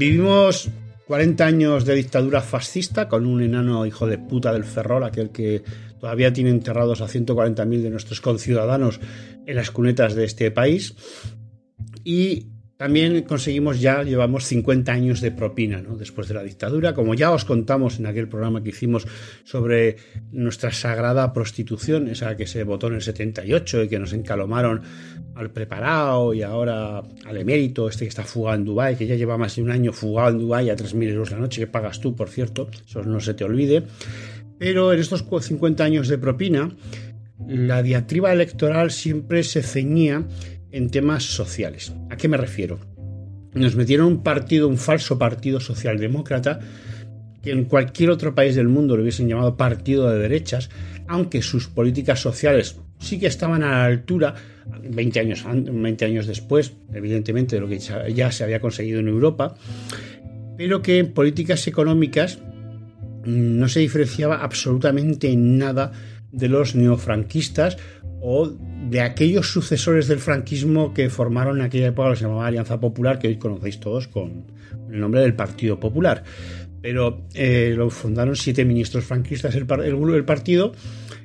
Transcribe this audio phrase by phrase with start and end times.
[0.00, 0.70] Vivimos
[1.08, 5.62] 40 años de dictadura fascista con un enano hijo de puta del Ferrol, aquel que
[6.00, 8.98] todavía tiene enterrados a 140.000 de nuestros conciudadanos
[9.44, 10.94] en las cunetas de este país.
[12.02, 12.46] Y
[12.80, 15.98] también conseguimos ya, llevamos 50 años de propina, ¿no?
[15.98, 19.06] Después de la dictadura, como ya os contamos en aquel programa que hicimos
[19.44, 19.96] sobre
[20.32, 24.80] nuestra sagrada prostitución, esa que se votó en el 78 y que nos encalomaron
[25.34, 29.36] al preparado y ahora al emérito, este que está fugado en Dubái, que ya lleva
[29.36, 32.16] más de un año fugado en Dubái a 3.000 euros la noche, que pagas tú,
[32.16, 33.82] por cierto, eso no se te olvide.
[34.56, 36.74] Pero en estos 50 años de propina,
[37.46, 40.24] la diatriba electoral siempre se ceñía
[40.72, 41.92] en temas sociales.
[42.10, 42.78] ¿A qué me refiero?
[43.54, 46.60] Nos metieron un partido, un falso partido socialdemócrata,
[47.42, 50.70] que en cualquier otro país del mundo lo hubiesen llamado partido de derechas,
[51.08, 54.34] aunque sus políticas sociales sí que estaban a la altura,
[54.88, 59.54] 20 años, 20 años después, evidentemente, de lo que ya se había conseguido en Europa,
[60.56, 62.38] pero que en políticas económicas
[63.24, 65.90] mm, no se diferenciaba absolutamente en nada
[66.32, 67.76] de los neofranquistas
[68.20, 72.80] o de aquellos sucesores del franquismo que formaron en aquella época lo se llamaba Alianza
[72.80, 74.44] Popular, que hoy conocéis todos con
[74.90, 76.22] el nombre del Partido Popular.
[76.82, 80.72] Pero eh, lo fundaron siete ministros franquistas el, el, el partido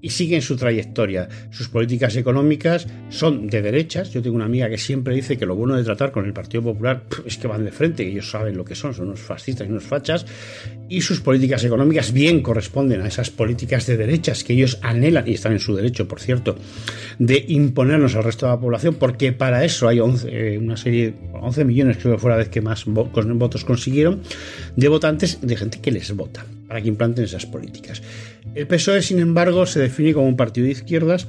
[0.00, 1.28] y siguen su trayectoria.
[1.50, 4.12] Sus políticas económicas son de derechas.
[4.12, 6.62] Yo tengo una amiga que siempre dice que lo bueno de tratar con el Partido
[6.62, 9.66] Popular es que van de frente, que ellos saben lo que son, son unos fascistas
[9.66, 10.26] y unos fachas.
[10.88, 15.34] Y sus políticas económicas bien corresponden a esas políticas de derechas que ellos anhelan, y
[15.34, 16.56] están en su derecho, por cierto,
[17.18, 21.14] de imponernos al resto de la población, porque para eso hay 11, eh, una serie,
[21.32, 24.20] 11 millones, creo que fue la vez que más votos consiguieron,
[24.76, 28.02] de votantes, de gente que les vota, para que implanten esas políticas.
[28.54, 31.28] El PSOE, sin embargo, se define como un partido de izquierdas,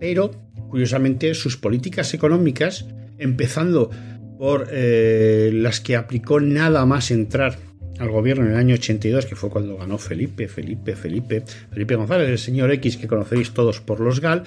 [0.00, 0.30] pero
[0.68, 2.86] curiosamente sus políticas económicas,
[3.18, 3.90] empezando
[4.38, 7.58] por eh, las que aplicó nada más entrar
[7.98, 12.28] al gobierno en el año 82, que fue cuando ganó Felipe, Felipe, Felipe, Felipe González,
[12.28, 14.44] el señor X que conocéis todos por los GAL,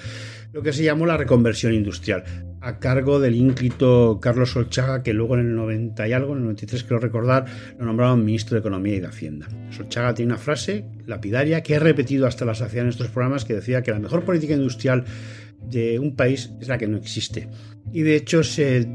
[0.52, 2.24] lo que se llamó la reconversión industrial,
[2.60, 6.44] a cargo del ínclito Carlos Solchaga, que luego en el 90 y algo, en el
[6.44, 7.46] 93 quiero recordar,
[7.78, 9.48] lo nombraron ministro de Economía y de Hacienda.
[9.70, 13.54] Solchaga tiene una frase lapidaria que he repetido hasta la saciedad en estos programas que
[13.54, 15.04] decía que la mejor política industrial
[15.62, 17.48] de un país es la que no existe.
[17.92, 18.88] Y de hecho se,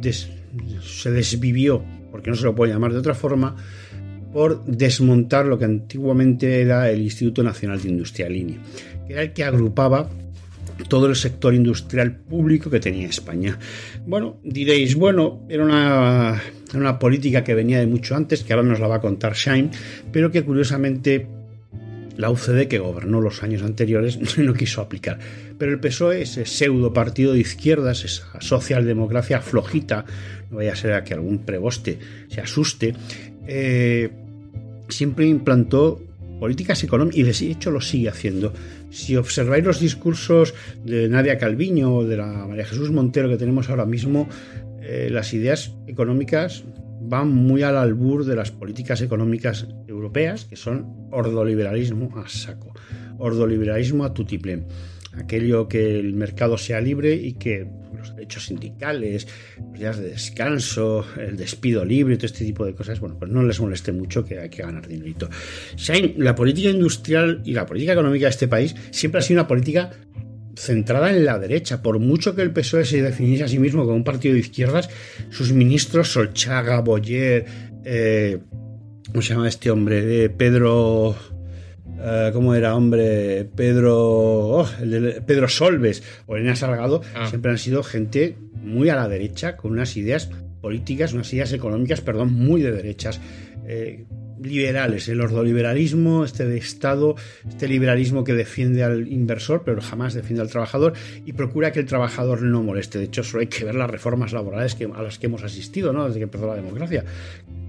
[0.81, 3.55] se desvivió, porque no se lo puede llamar de otra forma,
[4.33, 8.57] por desmontar lo que antiguamente era el Instituto Nacional de Industria INI,
[9.07, 10.09] que era el que agrupaba
[10.89, 13.57] todo el sector industrial público que tenía España.
[14.05, 16.41] Bueno, diréis, bueno, era una,
[16.73, 19.69] una política que venía de mucho antes, que ahora nos la va a contar Shine,
[20.11, 21.27] pero que curiosamente
[22.17, 25.19] la UCD, que gobernó los años anteriores, no quiso aplicar.
[25.57, 30.05] Pero el PSOE, ese pseudo partido de izquierdas, esa socialdemocracia flojita,
[30.49, 32.93] no vaya a ser a que algún preboste se asuste,
[33.47, 34.09] eh,
[34.95, 36.01] siempre implantó
[36.39, 38.53] políticas económicas y de hecho lo sigue haciendo.
[38.89, 40.53] Si observáis los discursos
[40.83, 44.27] de Nadia Calviño o de la María Jesús Montero que tenemos ahora mismo,
[44.81, 46.63] eh, las ideas económicas
[47.01, 52.73] van muy al albur de las políticas económicas europeas, que son ordoliberalismo a saco,
[53.17, 54.65] ordoliberalismo a tutiplén
[55.17, 57.67] aquello que el mercado sea libre y que
[57.97, 59.27] los derechos sindicales,
[59.57, 63.43] los días de descanso, el despido libre, todo este tipo de cosas, bueno, pues no
[63.43, 65.29] les moleste mucho que hay que ganar dinerito.
[66.17, 69.91] La política industrial y la política económica de este país siempre ha sido una política
[70.55, 71.81] centrada en la derecha.
[71.81, 74.89] Por mucho que el PSOE se definiese a sí mismo como un partido de izquierdas,
[75.29, 77.45] sus ministros Solchaga, Boyer,
[77.85, 78.39] eh,
[79.07, 80.25] ¿cómo se llama este hombre?
[80.25, 81.15] Eh, Pedro
[82.03, 83.45] eh, ¿cómo era, hombre?
[83.55, 84.69] Pedro, oh,
[85.25, 87.27] Pedro Solves o Elena Salgado, ah.
[87.27, 90.29] siempre han sido gente muy a la derecha, con unas ideas
[90.61, 93.21] políticas, unas ideas económicas, perdón, muy de derechas.
[93.65, 94.05] Eh,
[94.41, 97.15] liberales, el ordoliberalismo, este de Estado,
[97.47, 100.93] este liberalismo que defiende al inversor, pero jamás defiende al trabajador
[101.25, 102.99] y procura que el trabajador no moleste.
[102.99, 105.93] De hecho, solo hay que ver las reformas laborales que, a las que hemos asistido
[105.93, 106.05] ¿no?
[106.05, 107.05] desde que empezó la democracia,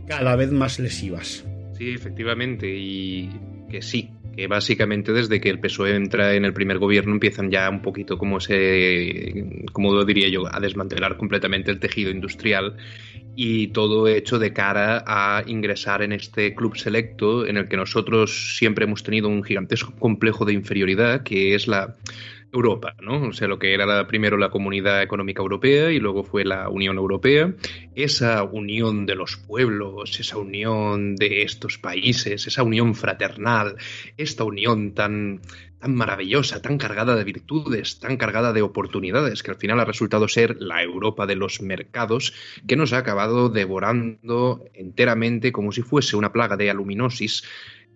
[0.08, 1.44] cada vez más lesivas.
[1.78, 3.30] Sí, efectivamente, y
[3.70, 7.68] que sí, que básicamente desde que el PSOE entra en el primer gobierno empiezan ya
[7.70, 12.76] un poquito como se, como diría yo, a desmantelar completamente el tejido industrial
[13.36, 18.56] y todo hecho de cara a ingresar en este club selecto en el que nosotros
[18.56, 21.96] siempre hemos tenido un gigantesco complejo de inferioridad que es la
[22.54, 23.28] Europa, ¿no?
[23.28, 26.96] O sea, lo que era primero la Comunidad Económica Europea y luego fue la Unión
[26.96, 27.52] Europea.
[27.94, 33.76] Esa unión de los pueblos, esa unión de estos países, esa unión fraternal,
[34.16, 35.40] esta unión tan,
[35.78, 40.28] tan maravillosa, tan cargada de virtudes, tan cargada de oportunidades, que al final ha resultado
[40.28, 42.32] ser la Europa de los mercados,
[42.66, 47.44] que nos ha acabado devorando enteramente como si fuese una plaga de aluminosis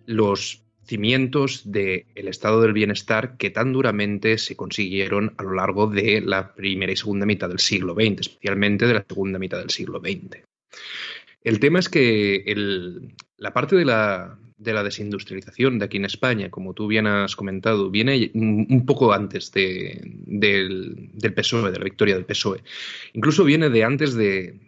[0.05, 6.21] los cimientos del estado del bienestar que tan duramente se consiguieron a lo largo de
[6.21, 9.99] la primera y segunda mitad del siglo XX, especialmente de la segunda mitad del siglo
[9.99, 10.43] XX.
[11.41, 12.43] El tema es que
[13.37, 17.35] la parte de la, de la desindustrialización de aquí en España, como tú bien has
[17.35, 22.61] comentado, viene un poco antes de, del, PSOE, de la victoria del PSOE.
[23.13, 24.59] Incluso viene de antes de,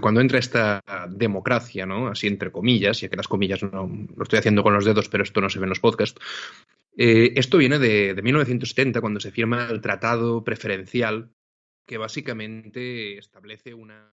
[0.00, 2.08] cuando entra esta democracia, ¿no?
[2.08, 5.22] Así entre comillas, ya que las comillas no lo estoy haciendo con los dedos, pero
[5.22, 6.20] esto no se ve en los podcasts.
[6.96, 11.30] Eh, esto viene de, de 1970, cuando se firma el Tratado Preferencial,
[11.86, 14.12] que básicamente establece una